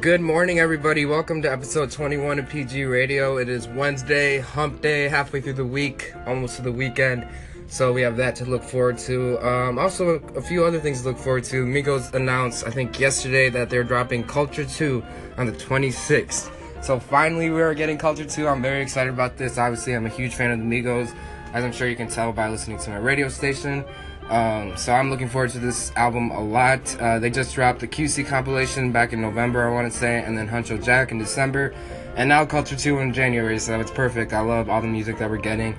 Good 0.00 0.20
morning, 0.20 0.60
everybody. 0.60 1.06
Welcome 1.06 1.42
to 1.42 1.50
episode 1.50 1.90
21 1.90 2.38
of 2.38 2.48
PG 2.48 2.84
Radio. 2.84 3.38
It 3.38 3.48
is 3.48 3.66
Wednesday, 3.66 4.38
hump 4.38 4.80
day, 4.80 5.08
halfway 5.08 5.40
through 5.40 5.54
the 5.54 5.64
week, 5.64 6.12
almost 6.24 6.54
to 6.56 6.62
the 6.62 6.70
weekend. 6.70 7.26
So 7.66 7.92
we 7.92 8.02
have 8.02 8.16
that 8.18 8.36
to 8.36 8.44
look 8.44 8.62
forward 8.62 8.98
to. 8.98 9.44
Um, 9.44 9.76
also, 9.76 10.20
a 10.36 10.40
few 10.40 10.64
other 10.64 10.78
things 10.78 11.02
to 11.02 11.08
look 11.08 11.18
forward 11.18 11.42
to. 11.44 11.64
Migos 11.64 12.14
announced, 12.14 12.64
I 12.64 12.70
think 12.70 13.00
yesterday, 13.00 13.48
that 13.50 13.70
they're 13.70 13.82
dropping 13.82 14.22
Culture 14.22 14.64
2 14.64 15.02
on 15.36 15.46
the 15.46 15.52
26th. 15.52 16.52
So 16.80 17.00
finally, 17.00 17.50
we 17.50 17.60
are 17.60 17.74
getting 17.74 17.98
Culture 17.98 18.24
2. 18.24 18.46
I'm 18.46 18.62
very 18.62 18.82
excited 18.82 19.12
about 19.12 19.36
this. 19.36 19.58
Obviously, 19.58 19.96
I'm 19.96 20.06
a 20.06 20.10
huge 20.10 20.34
fan 20.34 20.52
of 20.52 20.60
the 20.60 20.64
Migos, 20.64 21.12
as 21.52 21.64
I'm 21.64 21.72
sure 21.72 21.88
you 21.88 21.96
can 21.96 22.08
tell 22.08 22.32
by 22.32 22.48
listening 22.48 22.78
to 22.78 22.90
my 22.90 22.98
radio 22.98 23.28
station. 23.28 23.84
Um, 24.28 24.76
so 24.76 24.92
I'm 24.92 25.10
looking 25.10 25.28
forward 25.28 25.50
to 25.50 25.58
this 25.58 25.90
album 25.96 26.30
a 26.30 26.40
lot. 26.40 26.94
Uh, 27.00 27.18
they 27.18 27.30
just 27.30 27.54
dropped 27.54 27.80
the 27.80 27.88
QC 27.88 28.26
compilation 28.26 28.92
back 28.92 29.12
in 29.12 29.22
November, 29.22 29.66
I 29.66 29.72
want 29.72 29.90
to 29.90 29.98
say, 29.98 30.22
and 30.22 30.36
then 30.36 30.46
Huncho 30.46 30.82
Jack 30.82 31.12
in 31.12 31.18
December, 31.18 31.74
and 32.14 32.28
now 32.28 32.44
Culture 32.44 32.76
2 32.76 32.98
in 32.98 33.14
January. 33.14 33.58
So 33.58 33.80
it's 33.80 33.90
perfect. 33.90 34.34
I 34.34 34.40
love 34.40 34.68
all 34.68 34.82
the 34.82 34.86
music 34.86 35.18
that 35.18 35.30
we're 35.30 35.38
getting. 35.38 35.74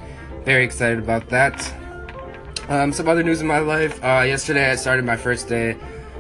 Very 0.45 0.63
excited 0.63 0.97
about 0.97 1.29
that. 1.29 1.73
Um, 2.69 2.91
some 2.91 3.07
other 3.07 3.23
news 3.23 3.41
in 3.41 3.47
my 3.47 3.59
life. 3.59 4.03
Uh, 4.03 4.23
yesterday, 4.25 4.71
I 4.71 4.75
started 4.75 5.05
my 5.05 5.17
first 5.17 5.47
day 5.47 5.77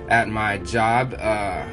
at 0.09 0.27
my 0.29 0.57
job, 0.59 1.15
uh, 1.19 1.65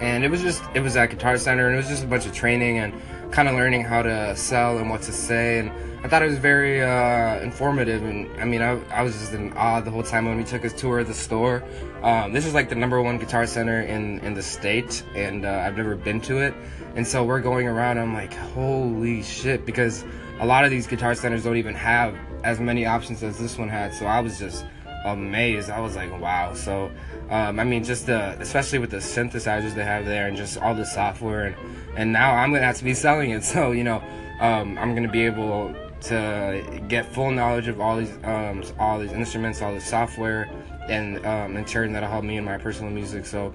and 0.00 0.24
it 0.24 0.30
was 0.30 0.42
just 0.42 0.62
it 0.74 0.80
was 0.80 0.96
at 0.96 1.10
Guitar 1.10 1.36
Center, 1.36 1.66
and 1.66 1.74
it 1.74 1.78
was 1.78 1.88
just 1.88 2.04
a 2.04 2.06
bunch 2.06 2.26
of 2.26 2.32
training 2.32 2.78
and 2.78 2.94
kind 3.32 3.48
of 3.48 3.54
learning 3.54 3.82
how 3.82 4.02
to 4.02 4.34
sell 4.36 4.78
and 4.78 4.88
what 4.88 5.02
to 5.02 5.12
say 5.12 5.58
and 5.58 5.70
I 6.00 6.06
thought 6.06 6.22
it 6.22 6.28
was 6.28 6.38
very 6.38 6.80
uh, 6.80 7.40
informative, 7.40 8.04
and 8.04 8.30
I 8.40 8.44
mean, 8.44 8.62
I, 8.62 8.80
I 8.90 9.02
was 9.02 9.14
just 9.14 9.32
in 9.32 9.52
awe 9.54 9.80
the 9.80 9.90
whole 9.90 10.04
time 10.04 10.26
when 10.26 10.36
we 10.36 10.44
took 10.44 10.62
his 10.62 10.72
tour 10.72 11.00
of 11.00 11.08
the 11.08 11.14
store. 11.14 11.64
Um, 12.02 12.32
this 12.32 12.46
is 12.46 12.54
like 12.54 12.68
the 12.68 12.76
number 12.76 13.02
one 13.02 13.18
guitar 13.18 13.46
center 13.46 13.82
in 13.82 14.20
in 14.20 14.34
the 14.34 14.42
state, 14.42 15.02
and 15.16 15.44
uh, 15.44 15.64
I've 15.66 15.76
never 15.76 15.96
been 15.96 16.20
to 16.22 16.38
it, 16.38 16.54
and 16.94 17.04
so 17.04 17.24
we're 17.24 17.40
going 17.40 17.66
around. 17.66 17.98
I'm 17.98 18.14
like, 18.14 18.32
holy 18.32 19.24
shit, 19.24 19.66
because 19.66 20.04
a 20.38 20.46
lot 20.46 20.64
of 20.64 20.70
these 20.70 20.86
guitar 20.86 21.16
centers 21.16 21.42
don't 21.42 21.56
even 21.56 21.74
have 21.74 22.14
as 22.44 22.60
many 22.60 22.86
options 22.86 23.24
as 23.24 23.36
this 23.36 23.58
one 23.58 23.68
had. 23.68 23.92
So 23.92 24.06
I 24.06 24.20
was 24.20 24.38
just 24.38 24.64
amazed. 25.04 25.68
I 25.68 25.80
was 25.80 25.96
like, 25.96 26.16
wow. 26.20 26.54
So, 26.54 26.92
um, 27.28 27.58
I 27.58 27.64
mean, 27.64 27.82
just 27.82 28.06
the 28.06 28.38
especially 28.40 28.78
with 28.78 28.90
the 28.90 28.98
synthesizers 28.98 29.74
they 29.74 29.84
have 29.84 30.06
there, 30.06 30.28
and 30.28 30.36
just 30.36 30.58
all 30.58 30.76
the 30.76 30.86
software, 30.86 31.46
and 31.46 31.56
and 31.96 32.12
now 32.12 32.34
I'm 32.34 32.52
gonna 32.52 32.64
have 32.64 32.78
to 32.78 32.84
be 32.84 32.94
selling 32.94 33.30
it. 33.30 33.42
So 33.48 33.72
you 33.72 33.82
know, 33.82 34.00
um, 34.40 34.78
I'm 34.78 34.94
gonna 34.94 35.10
be 35.10 35.26
able 35.26 35.74
to 36.02 36.82
get 36.88 37.06
full 37.12 37.30
knowledge 37.30 37.68
of 37.68 37.80
all 37.80 37.96
these 37.96 38.12
um, 38.24 38.62
all 38.78 38.98
these 38.98 39.12
instruments, 39.12 39.62
all 39.62 39.74
the 39.74 39.80
software, 39.80 40.50
and 40.88 41.24
um, 41.26 41.56
in 41.56 41.64
turn 41.64 41.92
that'll 41.92 42.08
help 42.08 42.24
me 42.24 42.36
in 42.36 42.44
my 42.44 42.58
personal 42.58 42.90
music. 42.90 43.26
So 43.26 43.52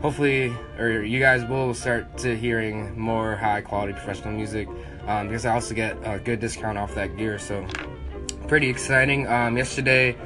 hopefully, 0.00 0.52
or 0.78 1.02
you 1.02 1.20
guys 1.20 1.44
will 1.44 1.74
start 1.74 2.16
to 2.18 2.36
hearing 2.36 2.98
more 2.98 3.36
high 3.36 3.60
quality 3.60 3.92
professional 3.92 4.32
music 4.32 4.68
um, 5.06 5.28
because 5.28 5.44
I 5.46 5.54
also 5.54 5.74
get 5.74 5.96
a 6.04 6.18
good 6.18 6.40
discount 6.40 6.78
off 6.78 6.94
that 6.94 7.16
gear. 7.16 7.38
So 7.38 7.66
pretty 8.48 8.68
exciting. 8.68 9.26
Um, 9.26 9.56
yesterday, 9.56 10.16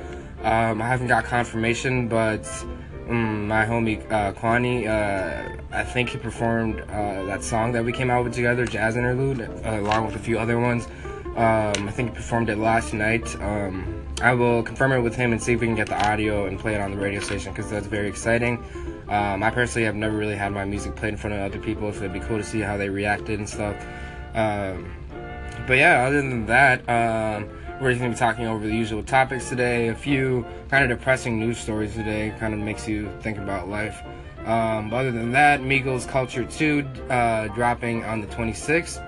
um, 0.42 0.82
I 0.82 0.88
haven't 0.88 1.08
got 1.08 1.24
confirmation, 1.24 2.08
but. 2.08 2.46
Um, 3.06 3.46
my 3.48 3.66
homie 3.66 4.00
uh, 4.10 4.32
Kwani, 4.32 4.86
uh, 4.88 5.62
I 5.72 5.84
think 5.84 6.08
he 6.08 6.16
performed 6.16 6.80
uh, 6.80 7.24
that 7.24 7.44
song 7.44 7.72
that 7.72 7.84
we 7.84 7.92
came 7.92 8.10
out 8.10 8.24
with 8.24 8.32
together, 8.32 8.64
Jazz 8.64 8.96
Interlude, 8.96 9.40
along 9.62 10.06
with 10.06 10.16
a 10.16 10.18
few 10.18 10.38
other 10.38 10.58
ones. 10.58 10.88
Um, 11.36 11.88
I 11.88 11.90
think 11.90 12.10
he 12.10 12.14
performed 12.14 12.48
it 12.48 12.58
last 12.58 12.94
night. 12.94 13.34
Um, 13.40 14.06
I 14.22 14.34
will 14.34 14.62
confirm 14.62 14.92
it 14.92 15.00
with 15.00 15.16
him 15.16 15.32
and 15.32 15.42
see 15.42 15.52
if 15.52 15.60
we 15.60 15.66
can 15.66 15.74
get 15.74 15.88
the 15.88 16.08
audio 16.08 16.46
and 16.46 16.58
play 16.58 16.74
it 16.74 16.80
on 16.80 16.92
the 16.92 16.96
radio 16.96 17.20
station 17.20 17.52
because 17.52 17.68
that's 17.68 17.88
very 17.88 18.08
exciting. 18.08 18.62
Um, 19.08 19.42
I 19.42 19.50
personally 19.50 19.84
have 19.84 19.96
never 19.96 20.16
really 20.16 20.36
had 20.36 20.52
my 20.52 20.64
music 20.64 20.94
played 20.94 21.14
in 21.14 21.16
front 21.16 21.34
of 21.34 21.40
other 21.40 21.58
people, 21.58 21.92
so 21.92 21.98
it'd 22.00 22.12
be 22.12 22.20
cool 22.20 22.38
to 22.38 22.44
see 22.44 22.60
how 22.60 22.76
they 22.76 22.88
reacted 22.88 23.38
and 23.40 23.48
stuff. 23.48 23.76
Um, 24.34 24.94
but 25.66 25.78
yeah, 25.78 26.06
other 26.06 26.22
than 26.22 26.46
that, 26.46 26.88
um, 26.88 27.48
we're 27.80 27.90
just 27.90 28.00
gonna 28.00 28.12
be 28.12 28.18
talking 28.18 28.46
over 28.46 28.64
the 28.66 28.74
usual 28.74 29.02
topics 29.02 29.48
today. 29.48 29.88
A 29.88 29.94
few 29.94 30.46
kind 30.70 30.90
of 30.90 30.96
depressing 30.96 31.40
news 31.40 31.58
stories 31.58 31.94
today, 31.94 32.32
kind 32.38 32.54
of 32.54 32.60
makes 32.60 32.86
you 32.86 33.10
think 33.20 33.38
about 33.38 33.68
life. 33.68 34.00
Um, 34.46 34.92
other 34.92 35.10
than 35.10 35.32
that, 35.32 35.60
Migos 35.60 36.06
Culture 36.06 36.44
2 36.44 36.86
uh, 37.10 37.48
dropping 37.48 38.04
on 38.04 38.20
the 38.20 38.26
26th. 38.28 39.02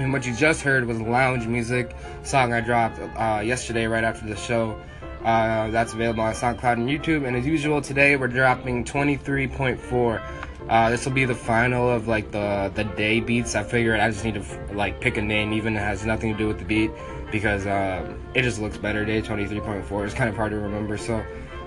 And 0.00 0.12
what 0.12 0.26
you 0.26 0.34
just 0.34 0.62
heard 0.62 0.84
was 0.86 1.00
lounge 1.00 1.46
music 1.46 1.94
song 2.24 2.52
I 2.52 2.60
dropped 2.60 2.98
uh, 2.98 3.40
yesterday 3.44 3.86
right 3.86 4.02
after 4.02 4.26
the 4.26 4.36
show. 4.36 4.80
Uh, 5.24 5.70
that's 5.70 5.94
available 5.94 6.22
on 6.22 6.34
SoundCloud 6.34 6.74
and 6.74 6.88
YouTube. 6.88 7.26
And 7.26 7.36
as 7.36 7.46
usual, 7.46 7.80
today 7.80 8.16
we're 8.16 8.28
dropping 8.28 8.84
23.4. 8.84 10.22
Uh, 10.68 10.90
this 10.90 11.04
will 11.04 11.12
be 11.12 11.24
the 11.24 11.34
final 11.34 11.88
of 11.88 12.08
like 12.08 12.30
the 12.30 12.72
the 12.74 12.84
day 12.84 13.20
beats. 13.20 13.54
I 13.54 13.62
figured 13.62 14.00
I 14.00 14.10
just 14.10 14.24
need 14.24 14.34
to 14.34 14.44
like 14.72 15.00
pick 15.00 15.16
a 15.16 15.22
name, 15.22 15.52
even 15.52 15.76
it 15.76 15.80
has 15.80 16.04
nothing 16.04 16.32
to 16.32 16.38
do 16.38 16.48
with 16.48 16.58
the 16.58 16.64
beat, 16.64 16.90
because 17.30 17.66
uh, 17.66 18.14
it 18.34 18.42
just 18.42 18.60
looks 18.60 18.76
better. 18.76 19.04
Day 19.04 19.22
23.4 19.22 20.04
It's 20.04 20.14
kind 20.14 20.28
of 20.28 20.36
hard 20.36 20.52
to 20.52 20.58
remember. 20.58 20.96
So, 20.96 21.24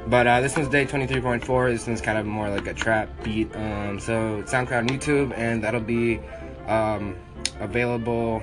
but 0.08 0.28
uh, 0.28 0.42
this 0.42 0.58
one's 0.58 0.70
day 0.70 0.86
23.4. 0.86 1.72
This 1.72 1.88
one's 1.88 2.02
kind 2.02 2.18
of 2.18 2.26
more 2.26 2.50
like 2.50 2.68
a 2.68 2.74
trap 2.74 3.10
beat. 3.24 3.56
Um, 3.56 4.00
so 4.00 4.44
SoundCloud 4.44 4.80
and 4.80 4.90
YouTube, 4.90 5.38
and 5.38 5.64
that'll 5.64 5.80
be 5.80 6.20
um, 6.68 7.16
available 7.60 8.42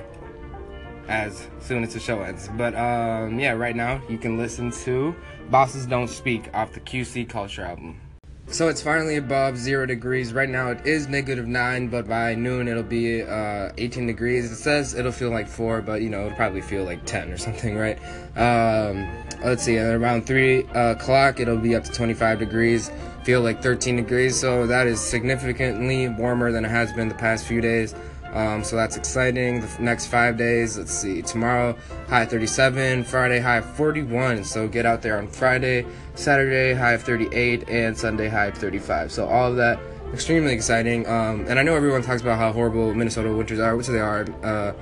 as 1.08 1.48
soon 1.60 1.82
as 1.82 1.94
the 1.94 2.00
show 2.00 2.22
ends. 2.22 2.48
But 2.56 2.74
um, 2.74 3.38
yeah, 3.38 3.52
right 3.52 3.76
now 3.76 4.00
you 4.08 4.18
can 4.18 4.38
listen 4.38 4.70
to 4.84 5.14
Bosses 5.50 5.86
Don't 5.86 6.08
Speak 6.08 6.50
off 6.54 6.72
the 6.72 6.80
QC 6.80 7.28
Culture 7.28 7.64
album. 7.64 8.00
So 8.46 8.68
it's 8.68 8.82
finally 8.82 9.16
above 9.16 9.56
zero 9.56 9.86
degrees. 9.86 10.32
Right 10.34 10.48
now 10.48 10.68
it 10.70 10.86
is 10.86 11.08
negative 11.08 11.46
nine, 11.46 11.88
but 11.88 12.06
by 12.06 12.34
noon 12.34 12.68
it'll 12.68 12.82
be 12.82 13.22
uh, 13.22 13.72
18 13.78 14.06
degrees. 14.06 14.50
It 14.52 14.56
says 14.56 14.94
it'll 14.94 15.12
feel 15.12 15.30
like 15.30 15.48
four, 15.48 15.80
but 15.80 16.02
you 16.02 16.10
know 16.10 16.26
it'll 16.26 16.36
probably 16.36 16.60
feel 16.60 16.84
like 16.84 17.04
10 17.06 17.30
or 17.30 17.38
something, 17.38 17.76
right? 17.76 17.98
Um, 18.36 19.08
let's 19.42 19.62
see. 19.62 19.78
Around 19.78 20.26
three 20.26 20.66
o'clock 20.74 21.40
it'll 21.40 21.56
be 21.56 21.74
up 21.74 21.84
to 21.84 21.92
25 21.92 22.38
degrees. 22.38 22.90
Feel 23.24 23.40
like 23.40 23.62
13 23.62 23.96
degrees, 23.96 24.38
so 24.38 24.66
that 24.66 24.86
is 24.86 25.00
significantly 25.00 26.08
warmer 26.08 26.52
than 26.52 26.66
it 26.66 26.70
has 26.70 26.92
been 26.92 27.08
the 27.08 27.14
past 27.14 27.46
few 27.46 27.62
days. 27.62 27.94
Um, 28.34 28.64
so 28.64 28.74
that's 28.74 28.96
exciting. 28.96 29.60
The 29.60 29.76
next 29.78 30.08
five 30.08 30.36
days, 30.36 30.76
let's 30.76 30.92
see. 30.92 31.22
Tomorrow, 31.22 31.76
high 32.08 32.26
37. 32.26 33.04
Friday, 33.04 33.38
high 33.38 33.60
41. 33.60 34.44
So 34.44 34.66
get 34.66 34.84
out 34.84 35.02
there 35.02 35.18
on 35.18 35.28
Friday. 35.28 35.86
Saturday, 36.14 36.74
high 36.74 36.92
of 36.92 37.02
38. 37.02 37.68
And 37.68 37.96
Sunday, 37.96 38.28
high 38.28 38.46
of 38.46 38.54
35. 38.54 39.12
So 39.12 39.26
all 39.28 39.50
of 39.50 39.56
that, 39.56 39.78
extremely 40.12 40.52
exciting. 40.52 41.06
Um, 41.06 41.46
and 41.48 41.60
I 41.60 41.62
know 41.62 41.76
everyone 41.76 42.02
talks 42.02 42.22
about 42.22 42.38
how 42.38 42.52
horrible 42.52 42.92
Minnesota 42.92 43.32
winters 43.32 43.60
are, 43.60 43.76
which 43.76 43.86
they 43.86 44.00
are. 44.00 44.26
Uh, 44.42 44.72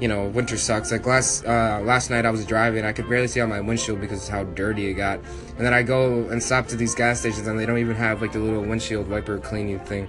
you 0.00 0.08
know, 0.08 0.26
winter 0.26 0.56
sucks. 0.56 0.90
Like 0.92 1.06
last 1.06 1.44
uh, 1.46 1.80
last 1.82 2.10
night, 2.10 2.26
I 2.26 2.30
was 2.30 2.44
driving. 2.44 2.84
I 2.84 2.92
could 2.92 3.08
barely 3.08 3.28
see 3.28 3.40
out 3.40 3.48
my 3.48 3.60
windshield 3.60 4.00
because 4.00 4.26
of 4.26 4.34
how 4.34 4.44
dirty 4.44 4.88
it 4.88 4.94
got. 4.94 5.20
And 5.56 5.64
then 5.64 5.72
I 5.72 5.82
go 5.82 6.28
and 6.28 6.42
stop 6.42 6.66
to 6.68 6.76
these 6.76 6.96
gas 6.96 7.20
stations, 7.20 7.46
and 7.46 7.58
they 7.58 7.64
don't 7.64 7.78
even 7.78 7.94
have 7.94 8.20
like 8.20 8.32
the 8.32 8.40
little 8.40 8.62
windshield 8.62 9.08
wiper 9.08 9.38
cleaning 9.38 9.78
thing. 9.80 10.08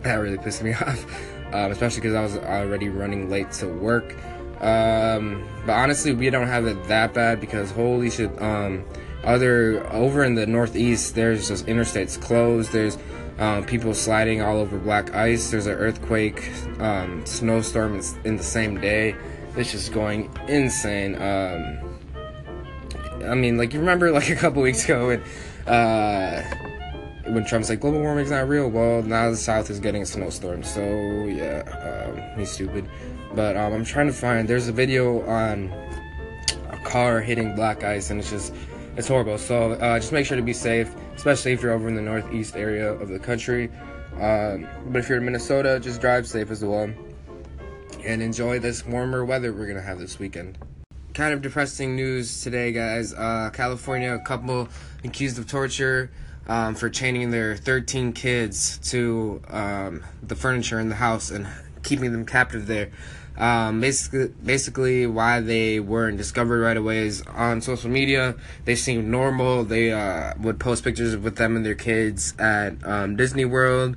That 0.00 0.14
really 0.14 0.38
pissed 0.38 0.62
me 0.62 0.72
off 0.74 1.35
um, 1.52 1.72
especially 1.72 2.00
because 2.00 2.14
I 2.14 2.22
was 2.22 2.36
already 2.36 2.88
running 2.88 3.30
late 3.30 3.50
to 3.52 3.66
work. 3.66 4.16
Um, 4.60 5.46
but 5.66 5.72
honestly, 5.72 6.14
we 6.14 6.30
don't 6.30 6.46
have 6.46 6.66
it 6.66 6.82
that 6.88 7.12
bad 7.12 7.40
because 7.40 7.70
holy 7.70 8.10
shit, 8.10 8.30
um, 8.40 8.84
other 9.24 9.86
over 9.92 10.24
in 10.24 10.34
the 10.34 10.46
northeast, 10.46 11.14
there's 11.14 11.48
just 11.48 11.66
interstates 11.66 12.20
closed. 12.20 12.72
There's 12.72 12.96
um, 13.38 13.64
people 13.64 13.92
sliding 13.92 14.40
all 14.40 14.56
over 14.56 14.78
black 14.78 15.14
ice. 15.14 15.50
There's 15.50 15.66
an 15.66 15.74
earthquake, 15.74 16.50
um, 16.80 17.24
snowstorm 17.26 18.00
in 18.24 18.36
the 18.36 18.42
same 18.42 18.80
day. 18.80 19.14
It's 19.56 19.72
just 19.72 19.92
going 19.92 20.30
insane. 20.48 21.14
Um, 21.16 21.98
I 23.24 23.34
mean, 23.34 23.56
like 23.56 23.74
you 23.74 23.80
remember, 23.80 24.10
like 24.12 24.30
a 24.30 24.36
couple 24.36 24.62
weeks 24.62 24.84
ago 24.84 25.08
when. 25.08 25.22
Uh, 25.66 26.65
when 27.36 27.44
Trump's 27.44 27.68
like 27.68 27.80
global 27.80 28.00
warming's 28.00 28.30
not 28.30 28.48
real, 28.48 28.70
well 28.70 29.02
now 29.02 29.28
the 29.28 29.36
South 29.36 29.68
is 29.68 29.78
getting 29.78 30.00
a 30.00 30.06
snowstorm. 30.06 30.62
So 30.62 30.80
yeah, 30.80 31.60
um, 32.08 32.38
he's 32.38 32.50
stupid. 32.50 32.88
But 33.34 33.58
um, 33.58 33.74
I'm 33.74 33.84
trying 33.84 34.06
to 34.06 34.12
find. 34.14 34.48
There's 34.48 34.68
a 34.68 34.72
video 34.72 35.20
on 35.26 35.70
a 36.70 36.78
car 36.82 37.20
hitting 37.20 37.54
black 37.54 37.84
ice, 37.84 38.08
and 38.08 38.18
it's 38.18 38.30
just 38.30 38.54
it's 38.96 39.08
horrible. 39.08 39.36
So 39.36 39.72
uh, 39.72 39.98
just 39.98 40.12
make 40.12 40.24
sure 40.24 40.38
to 40.38 40.42
be 40.42 40.54
safe, 40.54 40.90
especially 41.14 41.52
if 41.52 41.60
you're 41.60 41.72
over 41.72 41.88
in 41.88 41.94
the 41.94 42.00
northeast 42.00 42.56
area 42.56 42.90
of 42.90 43.08
the 43.08 43.18
country. 43.18 43.68
Um, 44.14 44.66
but 44.86 45.00
if 45.00 45.10
you're 45.10 45.18
in 45.18 45.24
Minnesota, 45.26 45.78
just 45.78 46.00
drive 46.00 46.26
safe 46.26 46.50
as 46.50 46.64
well, 46.64 46.90
and 48.02 48.22
enjoy 48.22 48.60
this 48.60 48.86
warmer 48.86 49.26
weather 49.26 49.52
we're 49.52 49.66
gonna 49.66 49.82
have 49.82 49.98
this 49.98 50.18
weekend 50.18 50.56
kind 51.16 51.32
of 51.32 51.40
depressing 51.40 51.96
news 51.96 52.42
today, 52.42 52.72
guys. 52.72 53.14
Uh, 53.14 53.48
California, 53.50 54.12
a 54.12 54.18
couple 54.18 54.68
accused 55.02 55.38
of 55.38 55.46
torture 55.46 56.10
um, 56.46 56.74
for 56.74 56.90
chaining 56.90 57.30
their 57.30 57.56
13 57.56 58.12
kids 58.12 58.76
to 58.90 59.40
um, 59.48 60.04
the 60.22 60.36
furniture 60.36 60.78
in 60.78 60.90
the 60.90 60.94
house 60.94 61.30
and 61.30 61.48
keeping 61.82 62.12
them 62.12 62.26
captive 62.26 62.66
there. 62.66 62.90
Um, 63.38 63.80
basically, 63.80 64.28
basically, 64.44 65.06
why 65.06 65.40
they 65.40 65.80
weren't 65.80 66.18
discovered 66.18 66.60
right 66.60 66.76
away 66.76 67.06
is 67.06 67.22
on 67.22 67.62
social 67.62 67.88
media. 67.88 68.34
They 68.66 68.74
seemed 68.74 69.08
normal. 69.08 69.64
They 69.64 69.92
uh, 69.92 70.34
would 70.38 70.60
post 70.60 70.84
pictures 70.84 71.16
with 71.16 71.36
them 71.36 71.56
and 71.56 71.64
their 71.64 71.74
kids 71.74 72.34
at 72.38 72.74
um, 72.86 73.16
Disney 73.16 73.46
World. 73.46 73.96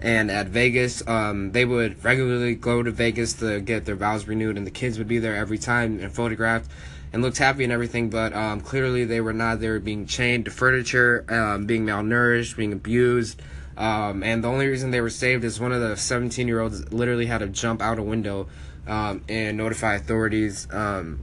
And 0.00 0.30
at 0.30 0.48
Vegas, 0.48 1.06
um, 1.06 1.52
they 1.52 1.64
would 1.64 2.02
regularly 2.04 2.54
go 2.54 2.82
to 2.82 2.90
Vegas 2.90 3.34
to 3.34 3.60
get 3.60 3.84
their 3.84 3.96
vows 3.96 4.26
renewed, 4.26 4.56
and 4.56 4.66
the 4.66 4.70
kids 4.70 4.98
would 4.98 5.08
be 5.08 5.18
there 5.18 5.36
every 5.36 5.58
time 5.58 6.00
and 6.00 6.12
photographed 6.12 6.70
and 7.12 7.22
looked 7.22 7.38
happy 7.38 7.64
and 7.64 7.72
everything. 7.72 8.08
But 8.08 8.32
um, 8.32 8.60
clearly, 8.60 9.04
they 9.04 9.20
were 9.20 9.32
not. 9.32 9.60
They 9.60 9.68
were 9.68 9.80
being 9.80 10.06
chained 10.06 10.46
to 10.46 10.50
furniture, 10.50 11.24
um, 11.28 11.66
being 11.66 11.84
malnourished, 11.84 12.56
being 12.56 12.72
abused. 12.72 13.42
Um, 13.76 14.22
and 14.22 14.44
the 14.44 14.48
only 14.48 14.66
reason 14.66 14.90
they 14.90 15.00
were 15.00 15.10
saved 15.10 15.44
is 15.44 15.58
one 15.58 15.72
of 15.72 15.80
the 15.80 15.96
17 15.96 16.46
year 16.46 16.60
olds 16.60 16.92
literally 16.92 17.26
had 17.26 17.38
to 17.38 17.48
jump 17.48 17.80
out 17.80 17.98
a 17.98 18.02
window 18.02 18.48
um, 18.86 19.22
and 19.28 19.56
notify 19.56 19.94
authorities. 19.94 20.66
Um, 20.70 21.20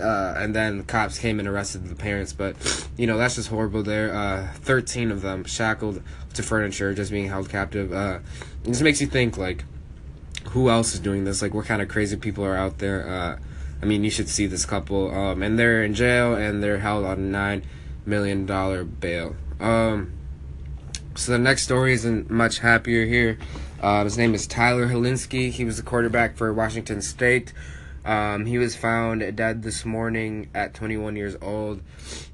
uh, 0.00 0.34
and 0.36 0.54
then 0.54 0.82
cops 0.84 1.18
came 1.18 1.38
and 1.38 1.48
arrested 1.48 1.88
the 1.88 1.94
parents. 1.94 2.32
But, 2.32 2.56
you 2.96 3.06
know, 3.06 3.18
that's 3.18 3.36
just 3.36 3.48
horrible 3.48 3.82
there. 3.82 4.14
Uh, 4.14 4.48
13 4.54 5.10
of 5.10 5.22
them 5.22 5.44
shackled 5.44 6.02
to 6.34 6.42
furniture, 6.42 6.94
just 6.94 7.10
being 7.10 7.28
held 7.28 7.48
captive. 7.48 7.92
Uh, 7.92 8.20
it 8.64 8.68
just 8.68 8.82
makes 8.82 9.00
you 9.00 9.06
think, 9.06 9.36
like, 9.36 9.64
who 10.50 10.70
else 10.70 10.94
is 10.94 11.00
doing 11.00 11.24
this? 11.24 11.42
Like, 11.42 11.54
what 11.54 11.66
kind 11.66 11.82
of 11.82 11.88
crazy 11.88 12.16
people 12.16 12.44
are 12.44 12.56
out 12.56 12.78
there? 12.78 13.08
Uh, 13.08 13.38
I 13.82 13.86
mean, 13.86 14.04
you 14.04 14.10
should 14.10 14.28
see 14.28 14.46
this 14.46 14.66
couple. 14.66 15.14
Um, 15.14 15.42
and 15.42 15.58
they're 15.58 15.82
in 15.82 15.94
jail 15.94 16.34
and 16.34 16.62
they're 16.62 16.78
held 16.78 17.04
on 17.04 17.30
$9 17.30 17.62
million 18.06 18.46
bail. 19.00 19.36
Um, 19.58 20.12
so 21.14 21.32
the 21.32 21.38
next 21.38 21.62
story 21.62 21.92
isn't 21.92 22.30
much 22.30 22.58
happier 22.58 23.06
here. 23.06 23.38
Uh, 23.80 24.04
his 24.04 24.18
name 24.18 24.34
is 24.34 24.46
Tyler 24.46 24.88
Hilinski. 24.88 25.50
He 25.50 25.64
was 25.64 25.78
a 25.78 25.82
quarterback 25.82 26.36
for 26.36 26.52
Washington 26.52 27.00
State. 27.00 27.52
Um, 28.04 28.46
he 28.46 28.58
was 28.58 28.74
found 28.74 29.36
dead 29.36 29.62
this 29.62 29.84
morning 29.84 30.48
at 30.54 30.74
21 30.74 31.16
years 31.16 31.36
old. 31.42 31.82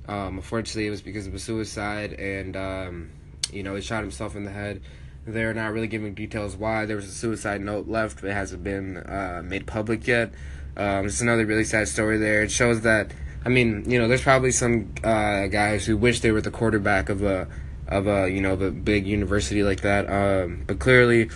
Um, 0.09 0.37
unfortunately, 0.37 0.87
it 0.87 0.91
was 0.91 1.03
because 1.03 1.27
of 1.27 1.35
a 1.35 1.39
suicide, 1.39 2.13
and 2.15 2.57
um, 2.57 3.11
you 3.53 3.63
know 3.63 3.75
he 3.75 3.81
shot 3.81 4.03
himself 4.03 4.37
in 4.37 4.45
the 4.45 4.53
head. 4.53 4.83
They're 5.27 5.55
not 5.55 5.73
really 5.73 5.89
giving 5.89 6.15
details 6.15 6.55
why. 6.57 6.87
There 6.87 6.97
was 6.97 7.07
a 7.07 7.13
suicide 7.13 7.61
note 7.61 7.89
left, 7.89 8.21
but 8.21 8.31
it 8.31 8.35
hasn't 8.35 8.63
been 8.63 8.99
uh, 8.99 9.43
made 9.45 9.67
public 9.67 10.07
yet. 10.07 10.33
Um, 10.77 11.07
it's 11.07 11.21
another 11.21 11.45
really 11.45 11.65
sad 11.65 11.89
story 11.89 12.19
there. 12.19 12.43
It 12.43 12.53
shows 12.53 12.83
that 12.83 13.13
I 13.47 13.49
mean, 13.49 13.89
you 13.89 14.01
know, 14.01 14.09
there's 14.09 14.23
probably 14.23 14.51
some 14.51 14.93
uh, 15.05 15.47
guys 15.47 15.87
who 15.87 15.97
wish 15.97 16.19
they 16.19 16.33
were 16.33 16.41
the 16.41 16.51
quarterback 16.51 17.09
of 17.09 17.23
a 17.23 17.47
of 17.87 18.09
a 18.09 18.29
you 18.29 18.41
know 18.41 18.55
a 18.55 18.73
big 18.73 19.07
university 19.07 19.63
like 19.63 19.83
that. 19.83 20.11
Um, 20.11 20.65
but 20.67 20.81
clearly, 20.81 21.31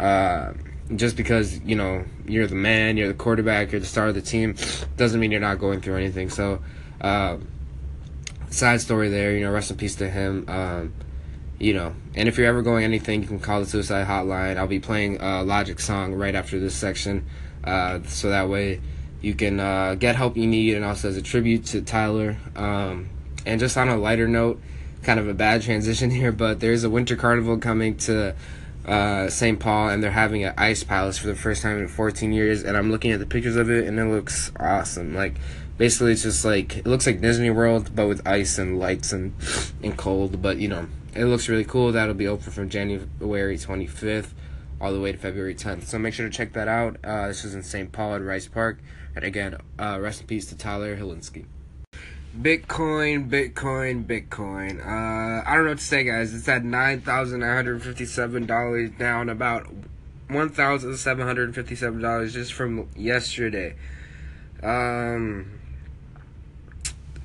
uh, 0.00 0.54
just 0.96 1.16
because 1.16 1.60
you 1.60 1.76
know 1.76 2.04
you're 2.28 2.46
the 2.46 2.54
man, 2.54 2.96
you're 2.96 3.08
the 3.08 3.14
quarterback, 3.14 3.72
you're 3.72 3.80
the 3.80 3.86
star 3.86 4.08
of 4.08 4.14
the 4.14 4.22
team, 4.22 4.54
doesn't 4.96 5.18
mean 5.18 5.30
you're 5.30 5.40
not 5.40 5.58
going 5.58 5.80
through 5.80 5.96
anything. 5.96 6.30
So, 6.30 6.60
uh, 7.00 7.38
side 8.50 8.80
story 8.80 9.08
there. 9.08 9.32
You 9.32 9.44
know, 9.44 9.52
rest 9.52 9.70
in 9.70 9.76
peace 9.76 9.96
to 9.96 10.08
him. 10.08 10.44
Um, 10.48 10.94
you 11.58 11.74
know, 11.74 11.94
and 12.14 12.28
if 12.28 12.38
you're 12.38 12.46
ever 12.46 12.62
going 12.62 12.84
anything, 12.84 13.22
you 13.22 13.28
can 13.28 13.40
call 13.40 13.60
the 13.60 13.66
suicide 13.66 14.06
hotline. 14.06 14.56
I'll 14.56 14.68
be 14.68 14.78
playing 14.78 15.20
a 15.20 15.42
Logic 15.42 15.78
song 15.80 16.14
right 16.14 16.34
after 16.34 16.60
this 16.60 16.74
section, 16.74 17.26
uh, 17.64 18.00
so 18.04 18.30
that 18.30 18.48
way 18.48 18.80
you 19.20 19.34
can 19.34 19.58
uh, 19.58 19.96
get 19.96 20.14
help 20.14 20.36
you 20.36 20.46
need, 20.46 20.74
and 20.74 20.84
also 20.84 21.08
as 21.08 21.16
a 21.16 21.22
tribute 21.22 21.66
to 21.66 21.82
Tyler. 21.82 22.36
Um, 22.54 23.08
and 23.44 23.58
just 23.58 23.76
on 23.76 23.88
a 23.88 23.96
lighter 23.96 24.28
note, 24.28 24.60
kind 25.02 25.18
of 25.18 25.28
a 25.28 25.34
bad 25.34 25.62
transition 25.62 26.10
here, 26.12 26.30
but 26.30 26.60
there's 26.60 26.84
a 26.84 26.90
winter 26.90 27.16
carnival 27.16 27.58
coming 27.58 27.96
to 27.96 28.36
uh, 28.88 29.28
St. 29.28 29.60
Paul, 29.60 29.90
and 29.90 30.02
they're 30.02 30.10
having 30.10 30.44
an 30.44 30.54
ice 30.56 30.82
palace 30.82 31.18
for 31.18 31.26
the 31.26 31.34
first 31.34 31.62
time 31.62 31.78
in 31.78 31.88
14 31.88 32.32
years. 32.32 32.62
And 32.62 32.76
I'm 32.76 32.90
looking 32.90 33.12
at 33.12 33.20
the 33.20 33.26
pictures 33.26 33.56
of 33.56 33.70
it, 33.70 33.86
and 33.86 33.98
it 33.98 34.04
looks 34.06 34.50
awesome. 34.58 35.14
Like 35.14 35.34
basically, 35.76 36.12
it's 36.12 36.22
just 36.22 36.44
like 36.44 36.78
it 36.78 36.86
looks 36.86 37.06
like 37.06 37.20
Disney 37.20 37.50
World, 37.50 37.94
but 37.94 38.08
with 38.08 38.26
ice 38.26 38.58
and 38.58 38.78
lights 38.78 39.12
and 39.12 39.34
and 39.82 39.96
cold. 39.96 40.42
But 40.42 40.58
you 40.58 40.68
know, 40.68 40.88
it 41.14 41.26
looks 41.26 41.48
really 41.48 41.64
cool. 41.64 41.92
That'll 41.92 42.14
be 42.14 42.28
open 42.28 42.50
from 42.50 42.68
January 42.68 43.56
25th 43.56 44.32
all 44.80 44.92
the 44.92 45.00
way 45.00 45.12
to 45.12 45.18
February 45.18 45.54
10th. 45.54 45.84
So 45.84 45.98
make 45.98 46.14
sure 46.14 46.28
to 46.28 46.32
check 46.32 46.52
that 46.52 46.68
out. 46.68 46.96
Uh, 47.02 47.28
this 47.28 47.44
is 47.44 47.54
in 47.54 47.62
St. 47.62 47.90
Paul 47.90 48.14
at 48.14 48.22
Rice 48.22 48.46
Park. 48.46 48.78
And 49.16 49.24
again, 49.24 49.56
uh, 49.78 49.98
rest 50.00 50.20
in 50.20 50.26
peace 50.26 50.46
to 50.46 50.56
Tyler 50.56 50.96
Hilinski. 50.96 51.46
Bitcoin, 52.40 53.28
Bitcoin, 53.28 54.04
Bitcoin. 54.04 54.78
Uh, 54.78 55.42
I 55.44 55.54
don't 55.54 55.64
know 55.64 55.70
what 55.70 55.78
to 55.78 55.84
say, 55.84 56.04
guys. 56.04 56.32
It's 56.32 56.48
at 56.48 56.64
nine 56.64 57.00
thousand 57.00 57.40
nine 57.40 57.56
hundred 57.56 57.82
fifty-seven 57.82 58.46
dollars, 58.46 58.90
down 58.92 59.28
about 59.28 59.66
one 60.28 60.48
thousand 60.48 60.96
seven 60.98 61.26
hundred 61.26 61.52
fifty-seven 61.52 62.00
dollars 62.00 62.34
just 62.34 62.52
from 62.52 62.88
yesterday. 62.94 63.74
Um, 64.62 65.58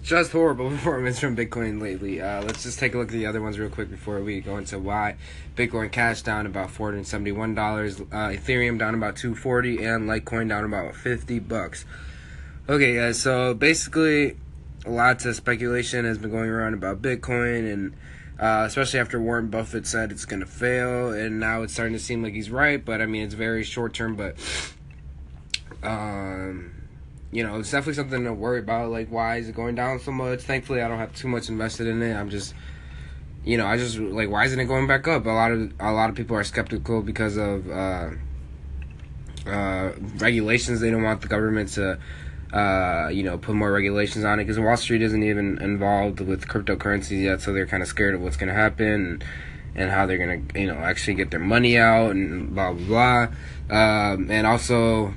just 0.01 0.32
horrible 0.32 0.70
performance 0.72 1.20
from 1.20 1.38
Bitcoin 1.38 1.79
lately. 1.79 2.20
Uh, 2.20 2.41
let's 2.41 2.63
just 2.63 2.79
take 2.79 2.96
a 2.96 2.98
look 2.98 3.10
at 3.10 3.13
the 3.13 3.27
other 3.27 3.41
ones 3.41 3.60
real 3.60 3.70
quick 3.70 3.91
before 3.91 4.20
we 4.20 4.41
go 4.41 4.58
into 4.58 4.79
why 4.79 5.17
Bitcoin 5.55 5.91
Cash 5.91 6.24
down 6.24 6.48
about 6.48 6.72
four 6.72 6.89
hundred 6.89 7.05
seventy-one 7.05 7.53
dollars, 7.53 8.01
uh, 8.01 8.29
Ethereum 8.29 8.79
down 8.79 8.96
about 8.96 9.15
two 9.15 9.36
forty, 9.36 9.84
and 9.84 10.10
Litecoin 10.10 10.50
down 10.50 10.63
about 10.63 10.96
fifty 10.96 11.38
bucks. 11.38 11.86
Okay, 12.67 12.96
guys. 12.96 13.22
So 13.22 13.53
basically 13.53 14.38
lots 14.86 15.25
of 15.25 15.36
speculation 15.36 16.06
has 16.06 16.18
been 16.18 16.32
going 16.32 16.50
around 16.50 16.74
about 16.74 17.02
Bitcoin, 17.02 17.72
and 17.72 17.94
uh, 18.40 18.63
especially 18.68 19.00
after 19.00 19.22
Warren 19.22 19.48
Buffett 19.48 19.88
said 19.88 20.12
it's 20.12 20.25
going 20.25 20.40
to 20.40 20.46
fail, 20.46 21.12
and 21.12 21.40
now 21.40 21.62
it's 21.62 21.74
starting 21.74 21.94
to 21.94 22.00
seem 22.00 22.24
like 22.24 22.34
he's 22.34 22.50
right. 22.50 22.84
But 22.84 23.02
I 23.02 23.06
mean, 23.06 23.24
it's 23.24 23.34
very 23.34 23.63
short 23.63 23.94
term, 23.94 24.16
but 24.16 24.36
um, 25.84 26.74
you 27.32 27.44
know, 27.44 27.60
it's 27.60 27.72
definitely 27.72 27.96
something 27.96 28.24
to 28.24 28.34
worry 28.34 28.60
about. 28.60 28.92
Like, 28.92 29.10
why 29.10 29.38
is 29.38 29.50
it 29.50 29.56
going 29.56 29.75
down 29.75 30.00
so 30.00 30.12
much? 30.12 30.42
Thankfully, 30.42 30.82
I 30.82 30.88
don't 30.88 31.00
have 31.00 31.16
too 31.16 31.28
much 31.28 31.50
invested 31.50 31.88
in 31.88 32.02
it. 32.02 32.13
I'm 32.13 32.30
just 32.30 32.54
you 33.46 33.58
know, 33.58 33.66
I 33.66 33.78
just 33.78 33.98
like 33.98 34.30
why 34.30 34.46
isn't 34.46 34.60
it 34.60 34.66
going 34.66 34.88
back 34.88 35.08
up? 35.08 35.25
A 35.25 35.30
lot 35.30 35.52
of 35.52 35.74
a 35.80 35.92
lot 35.92 36.10
of 36.10 36.16
people 36.16 36.36
are 36.38 36.44
skeptical 36.44 37.02
because 37.02 37.38
of 37.38 37.70
uh, 37.70 38.10
uh, 39.46 39.92
regulations. 40.18 40.80
They 40.80 40.92
don't 40.92 41.04
want 41.04 41.22
the 41.22 41.28
government 41.28 41.70
to 41.74 42.00
uh, 42.53 43.10
you 43.12 43.24
know, 43.24 43.36
put 43.36 43.55
more 43.55 43.72
regulations 43.72 44.24
on 44.24 44.39
it 44.39 44.43
because 44.43 44.60
Wall 44.60 44.77
Street 44.77 45.01
isn't 45.01 45.24
even 45.24 45.60
involved 45.60 46.19
with 46.22 46.48
cryptocurrencies 46.48 47.24
yet, 47.24 47.41
so 47.41 47.51
they're 47.51 47.65
kind 47.65 47.81
of 47.81 47.89
scared 47.89 48.13
of 48.13 48.22
what's 48.22 48.38
going 48.38 48.50
to 48.50 48.53
happen 48.53 48.86
and, 48.86 49.24
and, 49.74 49.89
how 49.89 50.05
they're 50.05 50.19
going 50.19 50.48
to, 50.48 50.60
you 50.60 50.67
know, 50.67 50.75
actually 50.75 51.15
get 51.15 51.31
their 51.31 51.39
money 51.39 51.79
out 51.79 52.12
and 52.12 52.53
blah 52.53 52.72
blah 52.74 52.86
blah. 52.86 53.75
Um, 53.75 54.29
and 54.29 54.45
also, 54.45 55.15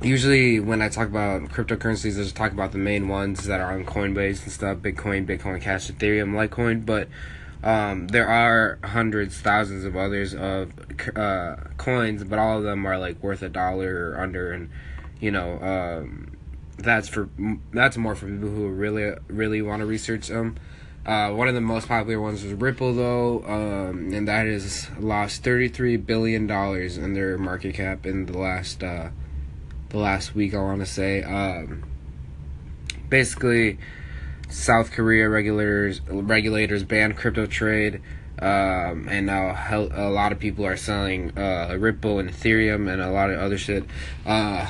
usually 0.00 0.60
when 0.60 0.80
I 0.80 0.88
talk 0.88 1.08
about 1.08 1.42
cryptocurrencies, 1.50 2.14
I 2.14 2.22
just 2.22 2.36
talk 2.36 2.52
about 2.52 2.72
the 2.72 2.78
main 2.78 3.08
ones 3.08 3.44
that 3.44 3.60
are 3.60 3.74
on 3.74 3.84
Coinbase 3.84 4.44
and 4.44 4.52
stuff: 4.52 4.78
Bitcoin, 4.78 5.26
Bitcoin 5.26 5.60
Cash, 5.60 5.90
Ethereum, 5.90 6.32
Litecoin, 6.32 6.86
but. 6.86 7.08
Um, 7.62 8.08
there 8.08 8.28
are 8.28 8.78
hundreds, 8.84 9.40
thousands 9.40 9.86
of 9.86 9.96
others 9.96 10.34
of 10.34 10.70
uh, 11.16 11.56
coins, 11.78 12.22
but 12.22 12.38
all 12.38 12.58
of 12.58 12.64
them 12.64 12.84
are 12.84 12.98
like 12.98 13.22
worth 13.22 13.40
a 13.40 13.48
dollar 13.48 14.10
or 14.10 14.20
under, 14.20 14.52
and 14.52 14.68
you 15.24 15.30
know, 15.30 15.58
um, 15.62 16.36
that's 16.76 17.08
for 17.08 17.30
that's 17.72 17.96
more 17.96 18.14
for 18.14 18.26
people 18.26 18.50
who 18.50 18.68
really 18.68 19.16
really 19.28 19.62
want 19.62 19.80
to 19.80 19.86
research 19.86 20.28
them. 20.28 20.56
Uh, 21.06 21.30
one 21.30 21.48
of 21.48 21.54
the 21.54 21.62
most 21.62 21.88
popular 21.88 22.20
ones 22.20 22.44
was 22.44 22.52
Ripple, 22.52 22.92
though, 22.92 23.42
um, 23.46 24.12
and 24.12 24.28
that 24.28 24.46
has 24.46 24.90
lost 24.98 25.42
thirty-three 25.42 25.96
billion 25.96 26.46
dollars 26.46 26.98
in 26.98 27.14
their 27.14 27.38
market 27.38 27.74
cap 27.74 28.04
in 28.04 28.26
the 28.26 28.36
last 28.36 28.84
uh, 28.84 29.08
the 29.88 29.98
last 29.98 30.34
week. 30.34 30.52
I 30.52 30.58
want 30.58 30.80
to 30.80 30.86
say, 30.86 31.22
um, 31.22 31.84
basically, 33.08 33.78
South 34.50 34.92
Korea 34.92 35.30
regulators 35.30 36.02
regulators 36.06 36.84
banned 36.84 37.16
crypto 37.16 37.46
trade. 37.46 38.02
Um, 38.40 39.08
and 39.08 39.26
now 39.26 39.56
a 39.70 40.10
lot 40.10 40.32
of 40.32 40.40
people 40.40 40.66
are 40.66 40.76
selling 40.76 41.36
uh, 41.38 41.76
Ripple 41.78 42.18
and 42.18 42.30
Ethereum 42.30 42.92
and 42.92 43.00
a 43.00 43.10
lot 43.10 43.30
of 43.30 43.38
other 43.38 43.56
shit. 43.56 43.84
Uh, 44.26 44.68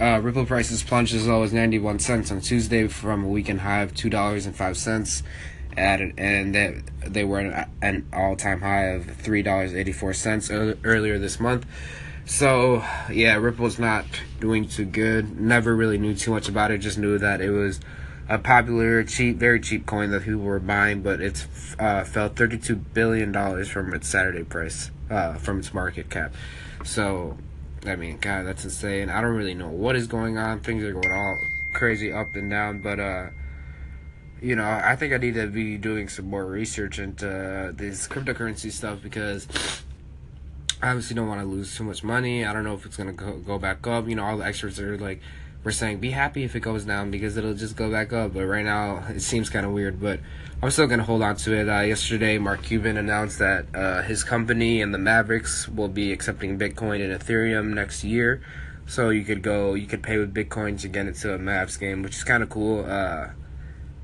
uh, 0.00 0.20
Ripple 0.22 0.46
prices 0.46 0.82
plunged 0.82 1.14
as 1.14 1.26
low 1.26 1.42
as 1.42 1.52
91 1.52 1.98
cents 1.98 2.30
on 2.30 2.40
Tuesday 2.40 2.86
from 2.86 3.24
a 3.24 3.28
weekend 3.28 3.62
high 3.62 3.80
of 3.80 3.94
$2.05 3.94 5.22
added 5.76 6.14
and 6.18 6.54
they, 6.54 6.82
they 7.04 7.24
were 7.24 7.40
at 7.40 7.68
an 7.82 8.06
all-time 8.12 8.60
high 8.60 8.86
of 8.86 9.06
$3.84 9.06 10.78
earlier 10.84 11.18
this 11.18 11.40
month. 11.40 11.66
So, 12.26 12.82
yeah, 13.12 13.36
Ripple's 13.36 13.78
not 13.78 14.06
doing 14.40 14.66
too 14.66 14.86
good. 14.86 15.38
Never 15.38 15.74
really 15.76 15.98
knew 15.98 16.14
too 16.14 16.30
much 16.30 16.48
about 16.48 16.70
it, 16.70 16.78
just 16.78 16.96
knew 16.96 17.18
that 17.18 17.40
it 17.40 17.50
was 17.50 17.80
a 18.28 18.38
popular, 18.38 19.04
cheap, 19.04 19.36
very 19.36 19.60
cheap 19.60 19.86
coin 19.86 20.10
that 20.10 20.22
people 20.22 20.40
were 20.40 20.60
buying, 20.60 21.02
but 21.02 21.20
it's 21.20 21.46
uh, 21.78 22.04
fell 22.04 22.28
thirty-two 22.28 22.76
billion 22.76 23.32
dollars 23.32 23.68
from 23.68 23.92
its 23.92 24.08
Saturday 24.08 24.44
price, 24.44 24.90
uh, 25.10 25.34
from 25.34 25.58
its 25.58 25.74
market 25.74 26.08
cap. 26.10 26.32
So, 26.84 27.36
I 27.84 27.96
mean, 27.96 28.18
God, 28.18 28.46
that's 28.46 28.64
insane. 28.64 29.10
I 29.10 29.20
don't 29.20 29.34
really 29.34 29.54
know 29.54 29.68
what 29.68 29.96
is 29.96 30.06
going 30.06 30.38
on. 30.38 30.60
Things 30.60 30.82
are 30.84 30.92
going 30.92 31.12
all 31.12 31.38
crazy 31.74 32.12
up 32.12 32.34
and 32.34 32.50
down, 32.50 32.80
but 32.80 33.00
uh, 33.00 33.28
you 34.40 34.56
know, 34.56 34.64
I 34.64 34.96
think 34.96 35.12
I 35.12 35.18
need 35.18 35.34
to 35.34 35.46
be 35.46 35.76
doing 35.76 36.08
some 36.08 36.26
more 36.26 36.44
research 36.44 36.98
into 36.98 37.72
this 37.76 38.06
cryptocurrency 38.08 38.70
stuff 38.70 39.00
because 39.02 39.48
I 40.82 40.90
obviously 40.90 41.16
don't 41.16 41.28
want 41.28 41.40
to 41.40 41.46
lose 41.46 41.74
too 41.74 41.84
much 41.84 42.04
money. 42.04 42.44
I 42.44 42.52
don't 42.52 42.64
know 42.64 42.74
if 42.74 42.84
it's 42.84 42.96
gonna 42.96 43.12
go, 43.12 43.38
go 43.38 43.58
back 43.58 43.86
up. 43.86 44.08
You 44.08 44.16
know, 44.16 44.24
all 44.24 44.36
the 44.36 44.44
experts 44.44 44.78
are 44.78 44.98
like 44.98 45.20
were 45.64 45.72
saying 45.72 45.98
be 45.98 46.10
happy 46.10 46.44
if 46.44 46.54
it 46.54 46.60
goes 46.60 46.84
down 46.84 47.10
because 47.10 47.36
it'll 47.36 47.54
just 47.54 47.74
go 47.74 47.90
back 47.90 48.12
up. 48.12 48.34
But 48.34 48.44
right 48.46 48.64
now 48.64 49.02
it 49.08 49.20
seems 49.20 49.48
kind 49.48 49.64
of 49.66 49.72
weird. 49.72 50.00
But 50.00 50.20
I'm 50.62 50.70
still 50.70 50.86
gonna 50.86 51.02
hold 51.02 51.22
on 51.22 51.36
to 51.36 51.54
it. 51.54 51.68
Uh, 51.68 51.80
yesterday, 51.80 52.38
Mark 52.38 52.62
Cuban 52.62 52.96
announced 52.96 53.38
that 53.38 53.66
uh, 53.74 54.02
his 54.02 54.22
company 54.22 54.82
and 54.82 54.94
the 54.94 54.98
Mavericks 54.98 55.68
will 55.68 55.88
be 55.88 56.12
accepting 56.12 56.58
Bitcoin 56.58 57.02
and 57.02 57.18
Ethereum 57.18 57.74
next 57.74 58.04
year. 58.04 58.42
So 58.86 59.08
you 59.08 59.24
could 59.24 59.42
go, 59.42 59.72
you 59.72 59.86
could 59.86 60.02
pay 60.02 60.18
with 60.18 60.34
Bitcoin 60.34 60.78
to 60.82 60.88
get 60.88 61.06
into 61.06 61.32
a 61.32 61.38
Mavs 61.38 61.80
game, 61.80 62.02
which 62.02 62.16
is 62.16 62.24
kind 62.24 62.42
of 62.42 62.50
cool. 62.50 62.84
Uh, 62.86 63.28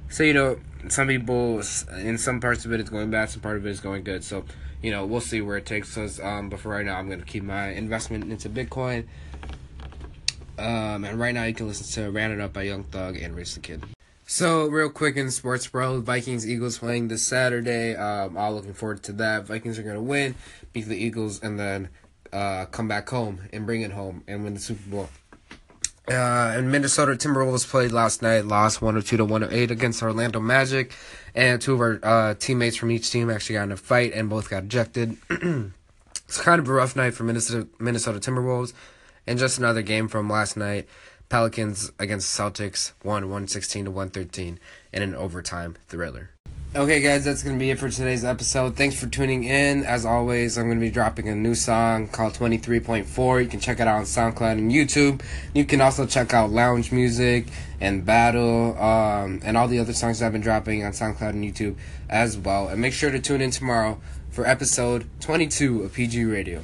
so 0.09 0.23
you 0.23 0.33
know, 0.33 0.59
some 0.89 1.09
people 1.09 1.63
in 1.99 2.17
some 2.17 2.41
parts 2.41 2.65
of 2.65 2.73
it 2.73 2.81
it's 2.81 2.91
going 2.91 3.11
bad, 3.11 3.29
some 3.29 3.43
part 3.43 3.57
of 3.57 3.67
it 3.67 3.71
is 3.71 3.81
going 3.81 4.03
good. 4.03 4.25
So 4.25 4.45
you 4.83 4.91
know, 4.91 5.05
we'll 5.05 5.21
see 5.21 5.43
where 5.43 5.59
it 5.59 5.67
takes 5.67 5.99
us. 5.99 6.19
Um, 6.19 6.49
but 6.49 6.61
for 6.61 6.71
right 6.71 6.85
now, 6.85 6.97
I'm 6.97 7.11
gonna 7.11 7.25
keep 7.25 7.43
my 7.43 7.69
investment 7.69 8.31
into 8.31 8.49
Bitcoin. 8.49 9.07
Um, 10.61 11.05
and 11.05 11.19
right 11.19 11.35
now 11.35 11.45
you 11.45 11.55
can 11.55 11.67
listen 11.67 11.87
to 12.13 12.17
It 12.17 12.41
Up 12.41 12.53
by 12.53 12.63
Young 12.63 12.85
Thug 12.85 13.17
and 13.17 13.35
Rich 13.35 13.55
the 13.55 13.61
Kid. 13.61 13.83
So, 14.27 14.67
real 14.69 14.91
quick 14.91 15.17
in 15.17 15.31
sports 15.31 15.73
world, 15.73 16.05
Vikings 16.05 16.49
Eagles 16.49 16.79
playing 16.79 17.09
this 17.09 17.23
Saturday. 17.23 17.97
Um, 17.97 18.37
all 18.37 18.55
looking 18.55 18.75
forward 18.75 19.03
to 19.05 19.13
that. 19.15 19.47
Vikings 19.47 19.79
are 19.79 19.83
going 19.83 19.97
to 19.97 20.03
win, 20.03 20.37
beat 20.73 20.87
the 20.87 20.97
Eagles, 20.97 21.43
and 21.43 21.59
then 21.59 21.89
uh, 22.33 22.67
come 22.67 22.87
back 22.87 23.09
home 23.09 23.41
and 23.53 23.67
bring 23.67 23.81
it 23.81 23.91
home 23.91 24.23
and 24.29 24.45
win 24.45 24.55
the 24.55 24.61
Super 24.61 24.89
Bowl. 24.89 25.09
Uh, 26.09 26.55
and 26.57 26.71
Minnesota 26.71 27.13
Timberwolves 27.13 27.69
played 27.69 27.93
last 27.93 28.21
night, 28.21 28.45
lost 28.45 28.83
102 28.83 29.17
to 29.17 29.25
108 29.25 29.71
against 29.71 30.03
Orlando 30.03 30.41
Magic. 30.41 30.93
And 31.35 31.61
two 31.61 31.75
of 31.75 31.81
our 31.81 32.01
uh, 32.03 32.35
teammates 32.35 32.77
from 32.77 32.91
each 32.91 33.11
team 33.11 33.31
actually 33.31 33.55
got 33.55 33.65
in 33.65 33.73
a 33.73 33.77
fight 33.77 34.13
and 34.13 34.29
both 34.29 34.51
got 34.51 34.65
ejected. 34.65 35.17
it's 35.31 36.41
kind 36.41 36.61
of 36.61 36.69
a 36.69 36.73
rough 36.73 36.97
night 36.97 37.15
for 37.15 37.25
Minnesota, 37.25 37.69
Minnesota 37.79 38.19
Timberwolves. 38.19 38.73
And 39.27 39.39
just 39.39 39.59
another 39.59 39.83
game 39.83 40.09
from 40.09 40.29
last 40.29 40.57
night. 40.57 40.89
Pelicans 41.29 41.93
against 41.99 42.37
Celtics 42.37 42.93
won 43.05 43.23
116 43.25 43.85
to 43.85 43.91
113 43.91 44.59
in 44.93 45.03
an 45.03 45.15
overtime 45.15 45.77
thriller. 45.87 46.31
Okay, 46.73 47.01
guys, 47.01 47.25
that's 47.25 47.43
going 47.43 47.57
to 47.57 47.59
be 47.59 47.71
it 47.71 47.81
for 47.81 47.89
today's 47.89 48.25
episode. 48.25 48.77
Thanks 48.77 48.99
for 48.99 49.09
tuning 49.09 49.43
in. 49.43 49.83
As 49.85 50.07
always, 50.07 50.57
I'm 50.57 50.67
going 50.67 50.79
to 50.79 50.87
be 50.87 50.91
dropping 50.91 51.29
a 51.29 51.35
new 51.35 51.57
song 51.57 52.07
called 52.07 52.35
23.4. 52.35 53.43
You 53.43 53.49
can 53.49 53.59
check 53.59 53.81
it 53.81 53.89
out 53.89 53.97
on 53.97 54.05
SoundCloud 54.05 54.53
and 54.53 54.71
YouTube. 54.71 55.21
You 55.53 55.65
can 55.65 55.81
also 55.81 56.07
check 56.07 56.33
out 56.33 56.51
Lounge 56.51 56.93
Music 56.93 57.47
and 57.81 58.07
Battle 58.07 58.81
um, 58.81 59.41
and 59.43 59.57
all 59.57 59.67
the 59.67 59.81
other 59.81 59.93
songs 59.93 60.23
I've 60.23 60.31
been 60.31 60.43
dropping 60.43 60.85
on 60.85 60.93
SoundCloud 60.93 61.31
and 61.31 61.45
YouTube 61.45 61.77
as 62.09 62.39
well. 62.39 62.69
And 62.69 62.81
make 62.81 62.93
sure 62.93 63.11
to 63.11 63.19
tune 63.19 63.41
in 63.41 63.51
tomorrow 63.51 64.01
for 64.31 64.47
episode 64.47 65.09
22 65.21 65.83
of 65.83 65.93
PG 65.93 66.25
Radio. 66.25 66.63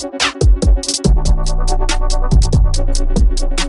Thank 0.00 0.22
you. 3.50 3.59